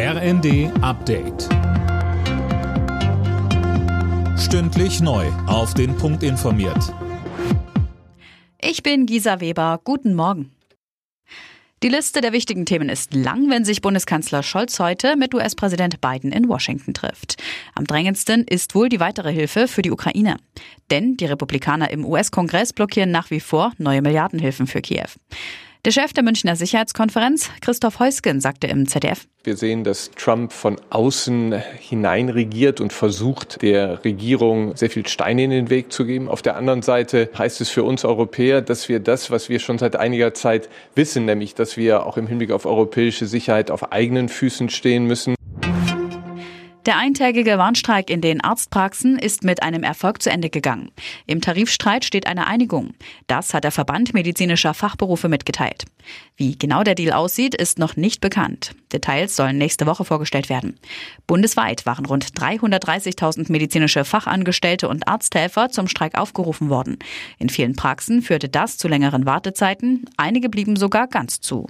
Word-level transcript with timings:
RND 0.00 0.70
Update. 0.80 1.48
Stündlich 4.38 5.00
neu. 5.00 5.26
Auf 5.48 5.74
den 5.74 5.96
Punkt 5.96 6.22
informiert. 6.22 6.94
Ich 8.60 8.84
bin 8.84 9.06
Gisa 9.06 9.40
Weber. 9.40 9.80
Guten 9.82 10.14
Morgen. 10.14 10.52
Die 11.82 11.88
Liste 11.88 12.20
der 12.20 12.32
wichtigen 12.32 12.64
Themen 12.64 12.88
ist 12.88 13.12
lang, 13.12 13.50
wenn 13.50 13.64
sich 13.64 13.80
Bundeskanzler 13.80 14.44
Scholz 14.44 14.78
heute 14.78 15.16
mit 15.16 15.34
US-Präsident 15.34 16.00
Biden 16.00 16.30
in 16.30 16.48
Washington 16.48 16.94
trifft. 16.94 17.42
Am 17.74 17.84
drängendsten 17.84 18.44
ist 18.44 18.76
wohl 18.76 18.88
die 18.88 19.00
weitere 19.00 19.32
Hilfe 19.32 19.66
für 19.66 19.82
die 19.82 19.90
Ukraine. 19.90 20.36
Denn 20.92 21.16
die 21.16 21.26
Republikaner 21.26 21.90
im 21.90 22.04
US-Kongress 22.04 22.72
blockieren 22.72 23.10
nach 23.10 23.32
wie 23.32 23.40
vor 23.40 23.72
neue 23.78 24.00
Milliardenhilfen 24.00 24.68
für 24.68 24.80
Kiew. 24.80 25.08
Der 25.84 25.92
Chef 25.92 26.12
der 26.12 26.24
Münchner 26.24 26.56
Sicherheitskonferenz, 26.56 27.50
Christoph 27.60 28.00
Heusgen, 28.00 28.40
sagte 28.40 28.66
im 28.66 28.88
ZDF. 28.88 29.28
Wir 29.44 29.56
sehen, 29.56 29.84
dass 29.84 30.10
Trump 30.10 30.52
von 30.52 30.76
außen 30.90 31.52
hinein 31.78 32.28
regiert 32.28 32.80
und 32.80 32.92
versucht, 32.92 33.62
der 33.62 34.04
Regierung 34.04 34.76
sehr 34.76 34.90
viel 34.90 35.06
Steine 35.06 35.44
in 35.44 35.50
den 35.50 35.70
Weg 35.70 35.92
zu 35.92 36.04
geben. 36.04 36.28
Auf 36.28 36.42
der 36.42 36.56
anderen 36.56 36.82
Seite 36.82 37.30
heißt 37.38 37.60
es 37.60 37.70
für 37.70 37.84
uns 37.84 38.04
Europäer, 38.04 38.60
dass 38.60 38.88
wir 38.88 38.98
das, 38.98 39.30
was 39.30 39.48
wir 39.48 39.60
schon 39.60 39.78
seit 39.78 39.94
einiger 39.94 40.34
Zeit 40.34 40.68
wissen, 40.96 41.24
nämlich, 41.26 41.54
dass 41.54 41.76
wir 41.76 42.04
auch 42.04 42.16
im 42.16 42.26
Hinblick 42.26 42.50
auf 42.50 42.66
europäische 42.66 43.26
Sicherheit 43.26 43.70
auf 43.70 43.92
eigenen 43.92 44.28
Füßen 44.28 44.70
stehen 44.70 45.04
müssen. 45.04 45.37
Der 46.88 46.96
eintägige 46.96 47.58
Warnstreik 47.58 48.08
in 48.08 48.22
den 48.22 48.40
Arztpraxen 48.40 49.18
ist 49.18 49.44
mit 49.44 49.62
einem 49.62 49.82
Erfolg 49.82 50.22
zu 50.22 50.30
Ende 50.30 50.48
gegangen. 50.48 50.90
Im 51.26 51.42
Tarifstreit 51.42 52.02
steht 52.02 52.26
eine 52.26 52.46
Einigung. 52.46 52.94
Das 53.26 53.52
hat 53.52 53.64
der 53.64 53.72
Verband 53.72 54.14
medizinischer 54.14 54.72
Fachberufe 54.72 55.28
mitgeteilt. 55.28 55.84
Wie 56.38 56.56
genau 56.56 56.84
der 56.84 56.94
Deal 56.94 57.12
aussieht, 57.12 57.54
ist 57.54 57.78
noch 57.78 57.96
nicht 57.96 58.22
bekannt. 58.22 58.74
Details 58.90 59.36
sollen 59.36 59.58
nächste 59.58 59.84
Woche 59.84 60.06
vorgestellt 60.06 60.48
werden. 60.48 60.78
Bundesweit 61.26 61.84
waren 61.84 62.06
rund 62.06 62.24
330.000 62.24 63.52
medizinische 63.52 64.06
Fachangestellte 64.06 64.88
und 64.88 65.08
Arzthelfer 65.08 65.68
zum 65.68 65.88
Streik 65.88 66.16
aufgerufen 66.16 66.70
worden. 66.70 66.98
In 67.38 67.50
vielen 67.50 67.76
Praxen 67.76 68.22
führte 68.22 68.48
das 68.48 68.78
zu 68.78 68.88
längeren 68.88 69.26
Wartezeiten. 69.26 70.06
Einige 70.16 70.48
blieben 70.48 70.76
sogar 70.76 71.06
ganz 71.06 71.42
zu. 71.42 71.66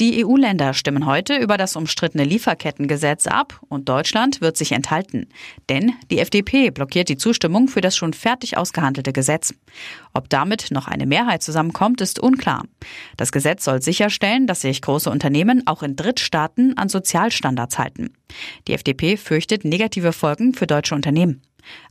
Die 0.00 0.24
EU-Länder 0.24 0.72
stimmen 0.72 1.04
heute 1.04 1.36
über 1.36 1.58
das 1.58 1.76
umstrittene 1.76 2.24
Lieferkettengesetz 2.24 3.26
ab 3.26 3.60
und 3.68 3.90
Deutschland 3.90 4.40
wird 4.40 4.56
sich 4.56 4.72
enthalten. 4.72 5.28
Denn 5.68 5.92
die 6.10 6.20
FDP 6.20 6.70
blockiert 6.70 7.10
die 7.10 7.18
Zustimmung 7.18 7.68
für 7.68 7.82
das 7.82 7.98
schon 7.98 8.14
fertig 8.14 8.56
ausgehandelte 8.56 9.12
Gesetz. 9.12 9.52
Ob 10.14 10.30
damit 10.30 10.70
noch 10.70 10.88
eine 10.88 11.04
Mehrheit 11.04 11.42
zusammenkommt, 11.42 12.00
ist 12.00 12.18
unklar. 12.18 12.64
Das 13.18 13.30
Gesetz 13.30 13.62
soll 13.62 13.82
sicherstellen, 13.82 14.46
dass 14.46 14.62
sich 14.62 14.80
große 14.80 15.10
Unternehmen 15.10 15.66
auch 15.66 15.82
in 15.82 15.96
Drittstaaten 15.96 16.78
an 16.78 16.88
Sozialstandards 16.88 17.78
halten. 17.78 18.14
Die 18.68 18.72
FDP 18.72 19.18
fürchtet 19.18 19.66
negative 19.66 20.14
Folgen 20.14 20.54
für 20.54 20.66
deutsche 20.66 20.94
Unternehmen. 20.94 21.42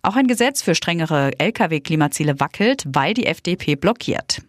Auch 0.02 0.16
ein 0.16 0.26
Gesetz 0.26 0.64
für 0.64 0.74
strengere 0.74 1.30
Lkw-Klimaziele 1.38 2.40
wackelt, 2.40 2.86
weil 2.88 3.14
die 3.14 3.28
FDP 3.28 3.76
blockiert. 3.76 4.42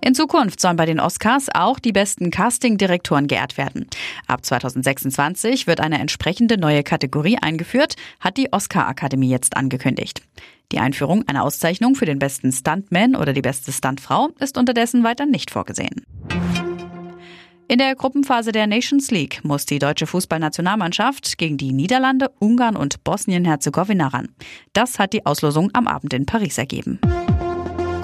In 0.00 0.14
Zukunft 0.14 0.60
sollen 0.60 0.76
bei 0.76 0.86
den 0.86 1.00
Oscars 1.00 1.48
auch 1.52 1.78
die 1.78 1.92
besten 1.92 2.30
Castingdirektoren 2.30 3.26
geehrt 3.26 3.58
werden. 3.58 3.86
Ab 4.26 4.44
2026 4.44 5.66
wird 5.66 5.80
eine 5.80 5.98
entsprechende 5.98 6.56
neue 6.56 6.82
Kategorie 6.82 7.38
eingeführt, 7.40 7.96
hat 8.20 8.36
die 8.36 8.52
Oscar-Akademie 8.52 9.30
jetzt 9.30 9.56
angekündigt. 9.56 10.22
Die 10.70 10.78
Einführung 10.78 11.26
einer 11.26 11.42
Auszeichnung 11.42 11.94
für 11.94 12.06
den 12.06 12.18
besten 12.18 12.52
Stuntman 12.52 13.16
oder 13.16 13.32
die 13.32 13.42
beste 13.42 13.72
Stuntfrau 13.72 14.28
ist 14.38 14.56
unterdessen 14.56 15.02
weiter 15.02 15.26
nicht 15.26 15.50
vorgesehen. 15.50 16.06
In 17.70 17.76
der 17.76 17.94
Gruppenphase 17.96 18.50
der 18.52 18.66
Nations 18.66 19.10
League 19.10 19.44
muss 19.44 19.66
die 19.66 19.78
deutsche 19.78 20.06
Fußballnationalmannschaft 20.06 21.36
gegen 21.36 21.58
die 21.58 21.72
Niederlande, 21.72 22.30
Ungarn 22.38 22.76
und 22.76 23.04
Bosnien-Herzegowina 23.04 24.08
ran. 24.08 24.28
Das 24.72 24.98
hat 24.98 25.12
die 25.12 25.26
Auslosung 25.26 25.70
am 25.74 25.86
Abend 25.86 26.14
in 26.14 26.24
Paris 26.24 26.56
ergeben. 26.56 26.98